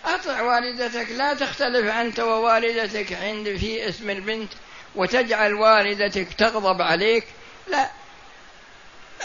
أطع 0.06 0.42
والدتك 0.42 1.10
لا 1.10 1.34
تختلف 1.34 1.86
أنت 1.86 2.20
ووالدتك 2.20 3.12
عند 3.12 3.56
في 3.56 3.88
اسم 3.88 4.10
البنت 4.10 4.52
وتجعل 4.94 5.54
والدتك 5.54 6.32
تغضب 6.32 6.82
عليك. 6.82 7.24
لا 7.68 7.90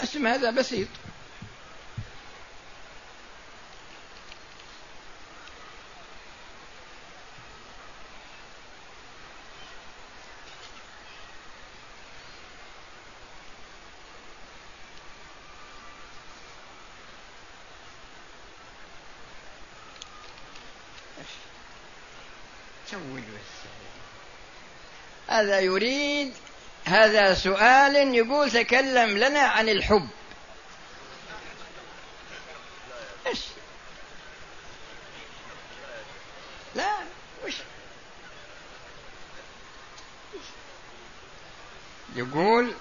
اسم 0.02 0.26
هذا 0.26 0.50
بسيط. 0.50 0.88
هذا 25.32 25.60
يريد 25.60 26.34
هذا 26.84 27.34
سؤال 27.34 28.14
يقول 28.14 28.50
تكلم 28.50 29.18
لنا 29.18 29.40
عن 29.40 29.68
الحب. 29.68 30.08
إيش؟ 33.26 33.40
لا 36.74 36.92
وش؟ 37.46 37.54
يقول 42.16 42.74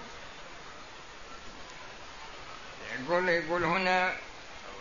يقول 2.99 3.29
يقول 3.29 3.63
هنا 3.63 4.15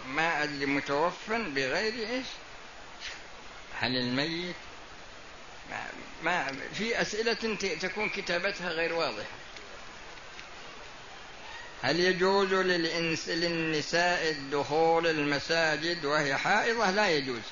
ما 0.06 0.42
أدري 0.42 0.66
متوفى 0.66 1.38
بغير 1.42 2.08
إيش؟ 2.08 2.26
هل 3.80 3.96
الميت 3.96 4.56
ما 6.22 6.52
في 6.74 7.00
أسئلة 7.00 7.56
تكون 7.80 8.08
كتابتها 8.08 8.68
غير 8.68 8.92
واضحة. 8.92 9.28
هل 11.82 12.00
يجوز 12.00 12.52
للإنس 12.54 13.28
للنساء 13.28 14.30
الدخول 14.30 15.06
المساجد 15.06 16.04
وهي 16.04 16.36
حائضة؟ 16.36 16.90
لا 16.90 17.10
يجوز. 17.10 17.42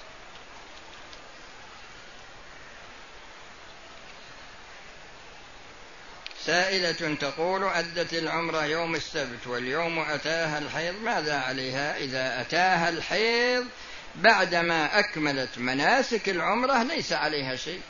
سائلة 6.45 7.15
تقول 7.15 7.65
أدت 7.65 8.15
العمرة 8.15 8.65
يوم 8.65 8.95
السبت 8.95 9.47
واليوم 9.47 9.99
أتاها 9.99 10.59
الحيض 10.59 10.95
ماذا 10.95 11.39
عليها 11.39 11.97
إذا 11.97 12.41
أتاها 12.41 12.89
الحيض؟ 12.89 13.67
بعدما 14.15 14.99
أكملت 14.99 15.59
مناسك 15.59 16.29
العمرة 16.29 16.83
ليس 16.83 17.13
عليها 17.13 17.57
شيء. 17.57 17.81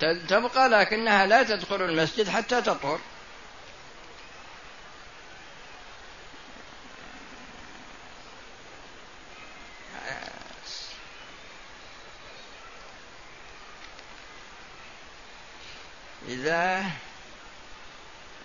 تبقى 0.00 0.68
لكنها 0.68 1.26
لا 1.26 1.42
تدخل 1.42 1.82
المسجد 1.82 2.28
حتى 2.28 2.62
تطهر. 2.62 3.00
إذا 16.28 16.84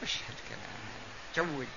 وش 0.04 0.16
هالكلام؟ 0.16 0.72
جود. 1.36 1.68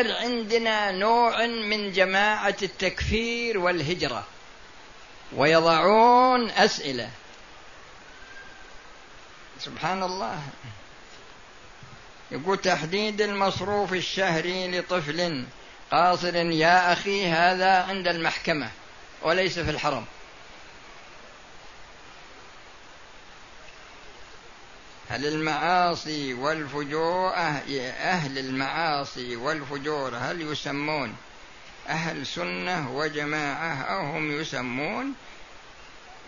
الظاهر 0.00 0.24
عندنا 0.24 0.90
نوع 0.90 1.46
من 1.46 1.92
جماعة 1.92 2.56
التكفير 2.62 3.58
والهجرة. 3.58 4.24
ويضعون 5.32 6.50
أسئلة. 6.50 7.10
سبحان 9.60 10.02
الله. 10.02 10.42
يقول 12.30 12.58
تحديد 12.58 13.20
المصروف 13.20 13.92
الشهري 13.92 14.78
لطفل 14.78 15.44
قاصر 15.90 16.36
يا 16.36 16.92
أخي 16.92 17.26
هذا 17.26 17.82
عند 17.82 18.08
المحكمة 18.08 18.70
وليس 19.22 19.58
في 19.58 19.70
الحرم. 19.70 20.04
هل 25.08 25.26
المعاصي 25.26 26.34
والفجور 26.34 27.32
أهل 27.34 28.38
المعاصي 28.38 29.36
والفجور 29.36 30.16
هل 30.16 30.40
يسمون 30.40 31.14
أهل 31.88 32.26
سنة 32.26 32.96
وجماعة 32.96 33.82
أو 33.82 34.00
هم 34.00 34.40
يسمون؟ 34.40 35.14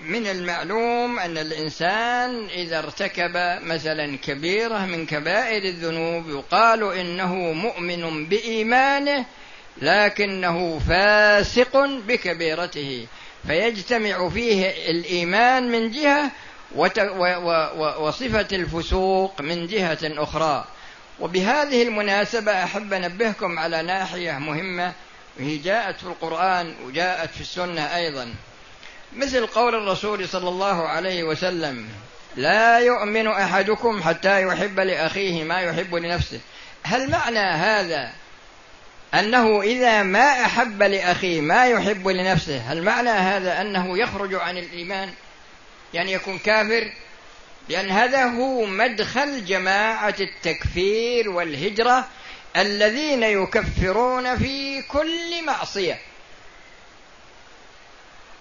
من 0.00 0.26
المعلوم 0.26 1.18
أن 1.18 1.38
الإنسان 1.38 2.46
إذا 2.46 2.78
ارتكب 2.78 3.32
مثلا 3.62 4.16
كبيرة 4.16 4.86
من 4.86 5.06
كبائر 5.06 5.62
الذنوب 5.64 6.28
يقال 6.28 6.92
إنه 6.92 7.34
مؤمن 7.34 8.26
بإيمانه 8.26 9.24
لكنه 9.82 10.78
فاسق 10.78 11.76
بكبيرته 11.86 13.06
فيجتمع 13.46 14.28
فيه 14.28 14.66
الإيمان 14.90 15.72
من 15.72 15.90
جهة 15.90 16.30
وصفة 17.98 18.46
الفسوق 18.52 19.40
من 19.40 19.66
جهة 19.66 19.98
أخرى. 20.02 20.64
وبهذه 21.20 21.83
المناسبة 21.83 22.64
أحب 22.64 22.92
أنبهكم 22.92 23.59
على 23.59 23.83
ناحية 23.83 24.33
مهمة 24.33 24.92
وهي 25.38 25.57
جاءت 25.57 25.96
في 25.96 26.04
القرآن 26.04 26.74
وجاءت 26.87 27.31
في 27.31 27.40
السنة 27.40 27.96
أيضا. 27.96 28.35
مثل 29.16 29.46
قول 29.46 29.74
الرسول 29.74 30.28
صلى 30.28 30.48
الله 30.48 30.88
عليه 30.88 31.24
وسلم 31.24 31.88
لا 32.37 32.78
يؤمن 32.78 33.28
أحدكم 33.28 34.02
حتى 34.02 34.42
يحب 34.42 34.81
لأخيه 34.81 35.44
ما 35.44 35.61
يحب 35.61 35.94
لنفسه. 35.94 36.40
هل 36.83 37.11
معنى 37.11 37.38
هذا 37.38 38.12
أنه 39.14 39.62
إذا 39.62 40.02
ما 40.02 40.44
أحب 40.44 40.83
لأخيه 40.83 41.40
ما 41.40 41.66
يحب 41.66 42.09
لنفسه؟ 42.09 42.59
هل 42.59 42.83
معنى 42.83 43.11
هذا 43.11 43.61
أنه 43.61 43.98
يخرج 43.98 44.35
عن 44.35 44.59
الإيمان؟ 44.59 45.11
يعني 45.94 46.12
يكون 46.12 46.38
كافر 46.38 46.92
لأن 47.68 47.90
هذا 47.90 48.24
هو 48.24 48.64
مدخل 48.64 49.44
جماعة 49.44 50.14
التكفير 50.20 51.31
والهجرة 51.31 52.09
الذين 52.57 53.22
يكفرون 53.22 54.38
في 54.38 54.83
كل 54.83 55.44
معصية. 55.44 55.98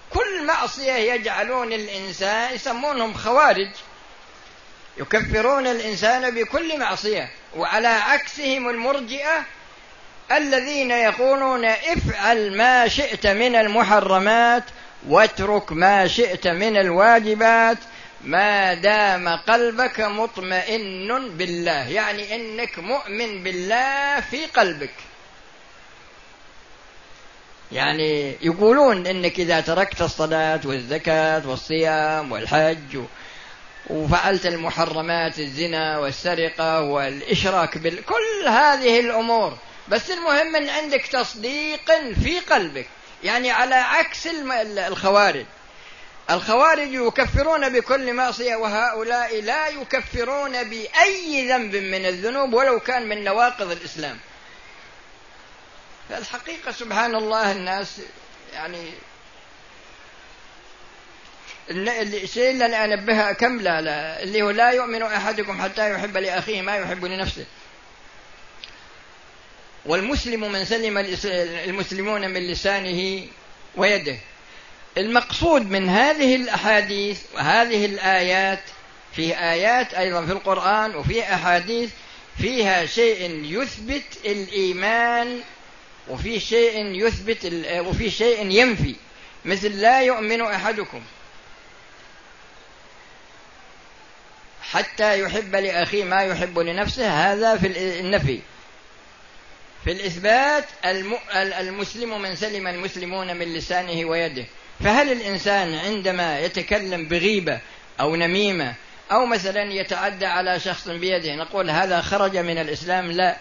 كل 0.10 0.46
معصية 0.46 0.94
يجعلون 0.94 1.74
الإنسان 1.74 2.54
يسمونهم 2.54 3.14
خوارج 3.14 3.70
يكفرون 4.98 5.68
الإنسان 5.68 6.36
بكل 6.36 6.80
معصية 6.80 7.30
وعلى 7.56 7.88
عكسهم 7.88 8.70
المرجئة 8.70 9.46
الذين 10.32 10.92
يقولون 10.92 11.66
افعل 11.66 12.58
ما 12.58 12.88
شئت 12.88 13.28
من 13.28 13.56
المحرمات 13.56 14.64
واترك 15.08 15.72
ما 15.72 16.08
شئت 16.08 16.48
من 16.48 16.78
الواجبات 16.78 17.78
ما 18.24 18.74
دام 18.74 19.30
قلبك 19.30 20.00
مطمئن 20.00 21.38
بالله. 21.38 21.90
يعني 21.90 22.36
إنك 22.36 22.80
مؤمن 22.80 23.44
بالله 23.44 24.20
في 24.20 24.46
قلبك. 24.46 24.94
يعني 27.72 28.36
يقولون 28.42 29.08
إنك 29.08 29.40
إذا 29.40 29.60
تركت 29.60 30.02
الصلاة 30.02 30.60
والزكاة 30.66 31.50
والصيام 31.50 32.32
والحج 32.32 33.00
وفعلت 33.90 34.46
المحرمات 34.46 35.40
الزنا 35.40 35.98
والسرقة 35.98 36.82
والإشراك 36.82 37.78
بال 37.78 38.06
كل 38.06 38.48
هذه 38.48 39.00
الأمور. 39.00 39.58
بس 39.90 40.12
المهم 40.12 40.56
إن 40.56 40.70
عندك 40.70 41.02
تصديق 41.02 41.92
في 42.24 42.40
قلبك. 42.40 42.88
يعني 43.24 43.52
على 43.52 43.76
عكس 43.76 44.28
الخوارج. 44.78 45.46
الخوارج 46.30 46.94
يكفرون 46.94 47.70
بكل 47.70 48.14
معصية 48.14 48.56
وهؤلاء 48.56 49.42
لا 49.42 49.68
يكفرون 49.68 50.64
بأي 50.64 51.48
ذنب 51.48 51.76
من 51.76 52.06
الذنوب 52.06 52.54
ولو 52.54 52.80
كان 52.80 53.10
من 53.10 53.24
نواقض 53.24 53.72
الإسلام. 53.72 54.18
فالحقيقة 56.10 56.72
سبحان 56.72 57.16
الله 57.16 57.52
الناس 57.52 58.02
يعني 58.54 58.92
الشيء 61.70 62.50
اللي 62.50 62.66
أنا 62.66 62.86
أنبهها 62.86 63.32
كم؟ 63.32 63.62
لا 63.62 63.82
لا. 63.82 64.24
اللي 64.24 64.42
هو 64.42 64.50
لا 64.50 64.72
يؤمن 64.72 65.04
أحدكم 65.04 65.62
حتى 65.62 65.92
يحب 65.92 66.18
لأخيه 66.18 66.62
ما 66.62 66.76
يحب 66.76 67.06
لنفسه. 67.06 67.46
والمسلم 69.88 70.52
من 70.52 70.66
سلم 70.66 70.98
المسلمون 71.68 72.30
من 72.30 72.48
لسانه 72.48 73.28
ويده. 73.76 74.18
المقصود 74.98 75.70
من 75.72 75.90
هذه 75.90 76.36
الأحاديث 76.36 77.22
وهذه 77.36 77.86
الآيات 77.86 78.60
في 79.16 79.38
آيات 79.40 79.94
أيضا 79.94 80.26
في 80.26 80.32
القرآن 80.32 80.96
وفي 80.96 81.24
أحاديث 81.34 81.90
فيها 82.38 82.86
شيء 82.86 83.44
يثبت 83.44 84.04
الإيمان 84.26 85.40
وفي 86.08 86.40
شيء 86.40 86.86
يثبت 86.86 87.54
وفي 87.70 88.12
شيء 88.12 88.52
ينفي 88.52 88.96
مثل 89.46 89.82
لا 89.82 90.02
يؤمن 90.02 90.42
أحدكم 90.42 91.02
حتى 94.62 95.20
يحب 95.20 95.56
لأخيه 95.56 96.04
ما 96.04 96.24
يحب 96.24 96.60
لنفسه 96.60 97.32
هذا 97.32 97.58
في 97.58 98.00
النفي. 98.00 98.40
في 99.88 99.94
الإثبات 99.94 100.66
المسلم 101.60 102.22
من 102.22 102.36
سلم 102.36 102.68
المسلمون 102.68 103.36
من 103.36 103.54
لسانه 103.54 104.10
ويده. 104.10 104.46
فهل 104.84 105.12
الإنسان 105.12 105.76
عندما 105.76 106.40
يتكلم 106.40 107.08
بغيبة 107.08 107.60
أو 108.00 108.16
نميمة 108.16 108.74
أو 109.12 109.26
مثلا 109.26 109.74
يتعدى 109.74 110.26
على 110.26 110.60
شخص 110.60 110.88
بيده 110.88 111.36
نقول 111.36 111.70
هذا 111.70 112.02
خرج 112.02 112.38
من 112.38 112.58
الإسلام؟ 112.58 113.12
لا. 113.12 113.38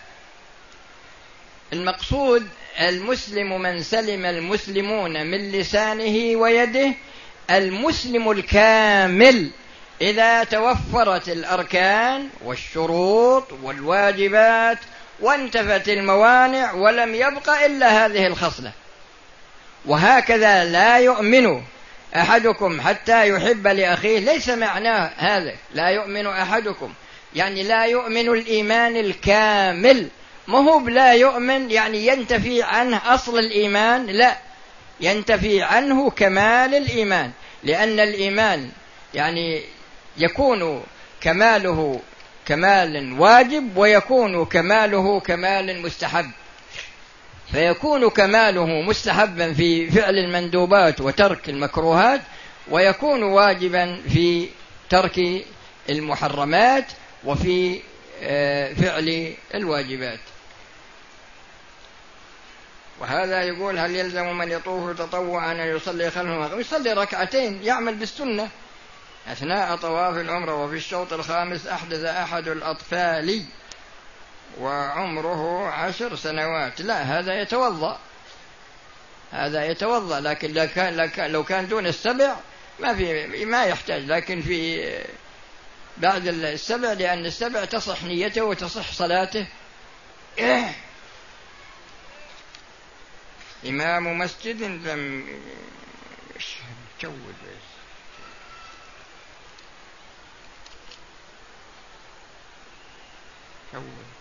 المقصود 1.73 2.49
المسلم 2.81 3.63
من 3.63 3.83
سلم 3.83 4.25
المسلمون 4.25 5.27
من 5.27 5.53
لسانه 5.53 6.37
ويده 6.37 6.93
المسلم 7.51 8.31
الكامل 8.31 9.51
إذا 10.01 10.45
توفرت 10.45 11.29
الأركان 11.29 12.29
والشروط 12.45 13.53
والواجبات 13.63 14.79
وانتفت 15.21 15.89
الموانع 15.89 16.73
ولم 16.73 17.15
يبق 17.15 17.51
إلا 17.51 18.07
هذه 18.07 18.27
الخصلة. 18.27 18.73
وهكذا 19.87 20.65
لا 20.65 20.99
يؤمن 20.99 21.63
أحدكم 22.17 22.81
حتى 22.81 23.29
يحب 23.29 23.67
لأخيه. 23.67 24.19
ليس 24.19 24.49
معناه 24.49 25.11
هذا 25.17 25.55
لا 25.75 25.89
يؤمن 25.89 26.27
أحدكم. 26.27 26.93
يعني 27.35 27.63
لا 27.63 27.85
يؤمن 27.85 28.29
الإيمان 28.29 28.97
الكامل. 28.97 30.09
ما 30.49 30.59
هو 30.59 30.89
لا 30.89 31.13
يؤمن 31.13 31.71
يعني 31.71 32.07
ينتفي 32.07 32.63
عنه 32.63 33.15
أصل 33.15 33.39
الإيمان؟ 33.39 34.07
لا. 34.07 34.37
ينتفي 35.01 35.63
عنه 35.63 36.11
كمال 36.11 36.75
الإيمان. 36.75 37.31
لأن 37.63 38.01
الإيمان 38.01 38.71
يعني 39.15 39.63
يكون 40.17 40.83
كماله 41.21 42.01
كمال 42.47 43.21
واجب 43.21 43.77
ويكون 43.77 44.45
كماله 44.45 45.21
كمال 45.21 45.83
مستحب. 45.83 46.31
فيكون 47.53 48.11
كماله 48.11 48.67
مستحبا 48.67 49.53
في 49.55 49.91
فعل 49.91 50.19
المندوبات 50.19 51.01
وترك 51.01 51.49
المكروهات 51.49 52.21
ويكون 52.71 53.23
واجبا 53.23 54.01
في 54.09 54.49
ترك 54.91 55.45
المحرمات 55.91 56.85
وفي 57.25 57.81
آه، 58.23 58.73
فعل 58.73 59.35
الواجبات. 59.55 60.21
وهذا 63.01 63.43
يقول 63.43 63.79
هل 63.79 63.97
يلزم 63.97 64.39
من 64.39 64.51
يطوف 64.51 64.99
تطوعا 64.99 65.53
أن 65.53 65.77
يصلي 65.77 66.11
خلفه 66.11 66.59
يصلي 66.59 66.93
ركعتين 66.93 67.63
يعمل 67.63 67.95
بالسنة. 67.95 68.49
أثناء 69.27 69.77
طواف 69.77 70.17
العمرة 70.17 70.65
وفي 70.65 70.77
الشوط 70.77 71.13
الخامس 71.13 71.67
أحدث 71.67 72.05
أحد 72.05 72.49
الأطفال 72.49 73.45
وعمره 74.59 75.69
عشر 75.69 76.17
سنوات. 76.17 76.81
لا 76.81 77.03
هذا 77.03 77.41
يتوضأ. 77.41 77.99
هذا 79.33 79.65
يتوضأ 79.65 80.21
لكن 80.21 80.53
لو 80.53 80.69
كان 80.69 81.33
لو 81.33 81.45
كان 81.45 81.69
دون 81.69 81.87
السبع 81.87 82.37
ما 82.81 82.95
في 82.95 83.45
ما 83.45 83.65
يحتاج. 83.65 84.03
لكن 84.05 84.43
في 84.43 84.93
بعد 85.97 86.27
السبع 86.27 86.93
لأن 86.93 87.27
السبع 87.27 87.65
تصح 87.65 88.03
نيته 88.03 88.45
وتصح 88.45 88.93
صلاته. 88.93 89.47
إمام 93.67 94.19
مسجد 94.19 94.63
لم 94.63 95.27
يشود 96.37 97.35
شود 103.81 104.17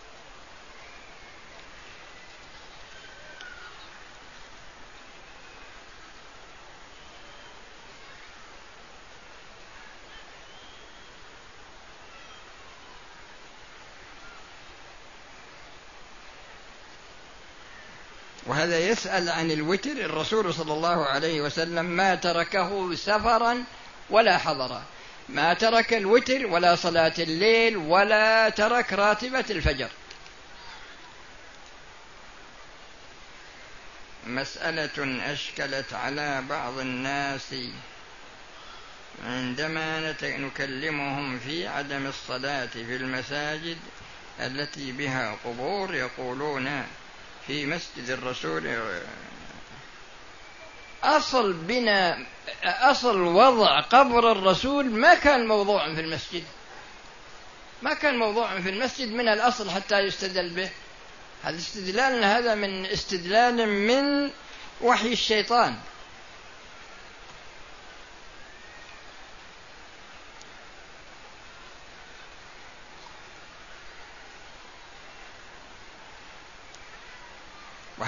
وهذا 18.46 18.78
يسأل 18.78 19.28
عن 19.28 19.50
الوتر 19.50 19.90
الرسول 19.90 20.54
صلى 20.54 20.72
الله 20.72 21.06
عليه 21.06 21.40
وسلم 21.40 21.84
ما 21.84 22.14
تركه 22.14 22.94
سفرا 22.94 23.64
ولا 24.10 24.38
حضرا. 24.38 24.82
ما 25.28 25.54
ترك 25.54 25.94
الوتر 25.94 26.46
ولا 26.46 26.76
صلاة 26.76 27.14
الليل 27.18 27.76
ولا 27.76 28.48
ترك 28.48 28.92
راتبة 28.92 29.44
الفجر. 29.50 29.88
مسألة 34.26 35.32
أشكلت 35.32 35.92
على 35.92 36.42
بعض 36.48 36.78
الناس 36.78 37.54
عندما 39.24 40.14
نكلمهم 40.22 41.38
في 41.38 41.66
عدم 41.66 42.06
الصلاة 42.06 42.66
في 42.66 42.96
المساجد 42.96 43.78
التي 44.40 44.92
بها 44.92 45.36
قبور 45.44 45.94
يقولون 45.94 46.86
في 47.46 47.66
مسجد 47.66 48.10
الرسول 48.10 48.66
أصل 51.06 51.52
بنا 51.52 52.26
أصل 52.64 53.20
وضع 53.20 53.80
قبر 53.80 54.32
الرسول 54.32 54.90
ما 54.90 55.14
كان 55.14 55.46
موضوعا 55.46 55.94
في 55.94 56.00
المسجد. 56.00 56.44
ما 57.82 57.94
كان 57.94 58.18
موضوعا 58.18 58.60
في 58.60 58.70
المسجد 58.70 59.12
من 59.12 59.28
الأصل 59.28 59.70
حتى 59.70 59.98
يستدل 59.98 60.50
به. 60.50 60.70
هذا 61.42 61.56
استدلال 61.56 62.24
هذا 62.24 62.54
من 62.54 62.86
استدلال 62.86 63.68
من 63.68 64.30
وحي 64.80 65.12
الشيطان. 65.12 65.76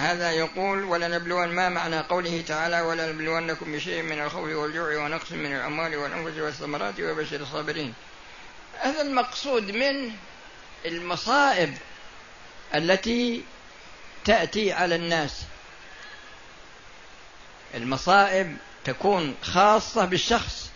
وهذا 0.09 0.31
يقول 0.31 0.85
ولنبلون 0.85 1.49
ما 1.49 1.69
معنى 1.69 2.01
قوله 2.01 2.45
تعالى 2.49 2.81
ولنبلونكم 2.81 3.73
بشيء 3.73 4.03
من 4.03 4.23
الخوف 4.23 4.49
والجوع 4.49 4.97
ونقص 4.97 5.33
من 5.33 5.55
الأموال 5.57 5.97
والأنفس 5.97 6.39
والثمرات 6.39 7.01
وبشر 7.01 7.41
الصابرين. 7.41 7.95
هذا 8.81 9.03
المقصود 9.03 9.71
من 9.71 10.13
المصائب 10.87 11.75
التي 12.75 13.45
تأتي 14.25 14.73
على 14.73 14.95
الناس. 14.95 15.43
المصائب 17.75 18.57
تكون 18.85 19.35
خاصة 19.43 20.05
بالشخص 20.05 20.71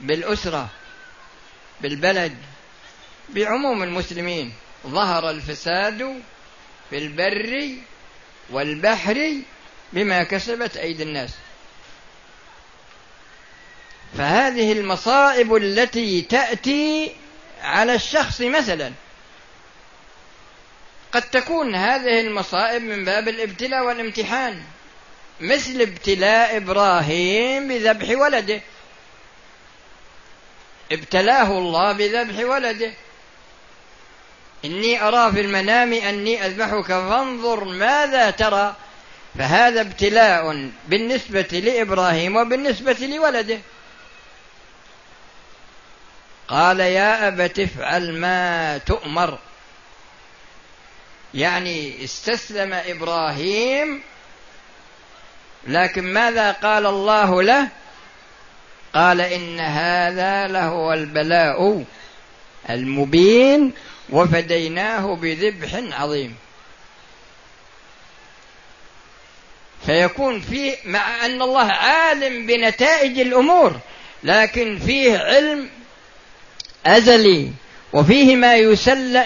بالأسرة 0.00 0.68
بالبلد 1.80 2.36
بعموم 3.28 3.82
المسلمين. 3.82 4.52
ظهر 4.86 5.30
الفساد 5.30 6.22
في 6.90 6.98
البر 6.98 7.78
والبحر 8.50 9.34
بما 9.92 10.22
كسبت 10.22 10.76
أيدي 10.76 11.02
الناس. 11.02 11.30
فهذه 14.18 14.72
المصائب 14.72 15.56
التي 15.56 16.22
تأتي 16.22 17.12
على 17.62 17.94
الشخص 17.94 18.40
مثلا. 18.40 18.92
قد 21.12 21.22
تكون 21.22 21.74
هذه 21.74 22.20
المصائب 22.20 22.82
من 22.82 23.04
باب 23.04 23.28
الابتلاء 23.28 23.84
والامتحان 23.84 24.62
مثل 25.40 25.80
ابتلاء 25.80 26.56
إبراهيم 26.56 27.68
بذبح 27.68 28.18
ولده. 28.18 28.60
ابتلاه 30.92 31.58
الله 31.58 31.92
بذبح 31.92 32.44
ولده. 32.44 32.92
إني 34.64 35.02
أرى 35.08 35.32
في 35.32 35.40
المنام 35.40 35.92
أني 35.92 36.46
أذبحك 36.46 36.86
فانظر 36.86 37.64
ماذا 37.64 38.30
ترى. 38.30 38.74
فهذا 39.38 39.80
ابتلاء 39.80 40.70
بالنسبة 40.88 41.60
لإبراهيم 41.64 42.36
وبالنسبة 42.36 42.96
لولده. 43.00 43.58
قال 46.48 46.80
يا 46.80 47.28
أبت 47.28 47.58
افعل 47.58 48.18
ما 48.18 48.78
تؤمر. 48.78 49.38
يعني 51.34 52.04
استسلم 52.04 52.72
إبراهيم 52.72 54.02
لكن 55.66 56.12
ماذا 56.12 56.52
قال 56.52 56.86
الله 56.86 57.42
له؟ 57.42 57.68
قال 58.94 59.20
إن 59.20 59.60
هذا 59.60 60.46
لهو 60.46 60.92
البلاء 60.92 61.84
المبين 62.70 63.72
وفديناه 64.10 65.14
بذبح 65.14 66.00
عظيم. 66.00 66.36
فيكون 69.86 70.40
فيه 70.40 70.76
مع 70.84 71.26
أن 71.26 71.42
الله 71.42 71.72
عالم 71.72 72.46
بنتائج 72.46 73.18
الأمور 73.18 73.76
لكن 74.22 74.78
فيه 74.78 75.18
علم 75.18 75.68
أزلي 76.86 77.50
وفيه 77.92 78.36
ما 78.36 78.56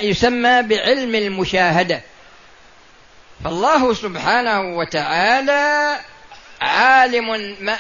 يسمى 0.01 0.63
بعلم 0.63 1.15
المشاهدة. 1.15 2.03
فالله 3.45 3.95
سبحانه 3.95 4.77
وتعالى 4.77 5.99
عالم 6.61 7.35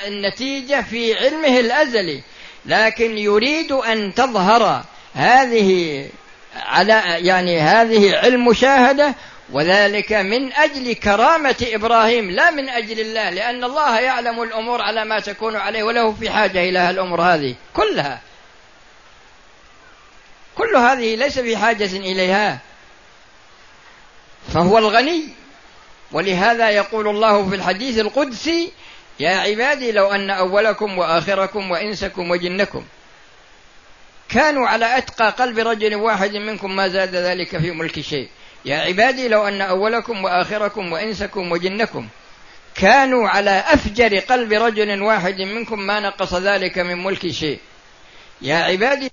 النتيجة 0.07 0.83
في 0.91 1.19
علمه 1.19 1.61
الأزلي 1.61 2.23
لكن 2.67 3.19
يريد 3.19 3.73
أن 3.73 4.15
تظهر 4.15 4.85
هذه 5.15 6.09
على 6.55 7.03
يعني 7.27 7.61
هذه 7.61 8.17
علم 8.17 8.49
مشاهدة 8.49 9.15
وذلك 9.53 10.13
من 10.13 10.53
أجل 10.53 10.93
كرامة 10.93 11.57
إبراهيم 11.63 12.31
لا 12.31 12.51
من 12.51 12.69
أجل 12.69 13.01
الله 13.01 13.31
لأن 13.31 13.65
الله 13.65 14.01
يعلم 14.01 14.43
الأمور 14.43 14.83
على 14.83 15.05
ما 15.05 15.21
تكون 15.21 15.57
عليه 15.57 15.83
وله 15.83 16.13
في 16.13 16.31
حاجة 16.31 16.69
إلى 16.69 16.91
الأمور 16.91 17.23
هذه 17.23 17.55
كلها. 17.75 18.21
كل 20.55 20.77
هذه 20.77 21.17
ليس 21.17 21.39
في 21.39 21.57
حاجة 21.57 21.97
إليها. 21.97 22.59
فهو 24.55 24.79
الغني 24.79 25.29
ولهذا 26.13 26.71
يقول 26.71 27.09
الله 27.09 27.49
في 27.49 27.55
الحديث 27.55 27.99
القدسي 27.99 28.73
يا 29.21 29.31
عبادي 29.31 29.93
لو 29.93 30.13
أن 30.13 30.31
أولكم 30.31 30.99
وآخركم 30.99 31.71
وإنسكم 31.71 32.31
وجنكم. 32.31 32.85
كانوا 34.33 34.69
على 34.69 34.99
أتقى 34.99 35.31
قلب 35.31 35.59
رجل 35.59 35.95
واحد 35.95 36.37
منكم 36.37 36.77
ما 36.77 36.89
زاد 36.89 37.15
ذلك 37.15 37.59
في 37.59 37.71
ملك 37.71 38.01
شيء. 38.01 38.29
يا 38.65 38.77
عبادي 38.77 39.29
لو 39.29 39.49
أن 39.49 39.61
أولكم 39.61 40.25
وآخركم 40.25 40.93
وإنسكم 40.93 41.53
وجنكم 41.53 42.09
كانوا 42.75 43.29
على 43.29 43.65
أفجر 43.69 44.19
قلب 44.19 44.53
رجل 44.53 45.03
واحد 45.03 45.41
منكم 45.41 45.79
ما 45.79 46.01
نقص 46.01 46.35
ذلك 46.35 46.79
من 46.79 47.05
ملك 47.05 47.31
شيء. 47.31 47.59
يا 48.43 48.57
عبادي 48.57 49.11